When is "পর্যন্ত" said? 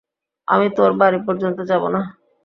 1.27-1.57